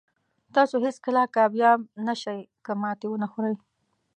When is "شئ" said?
2.21-2.39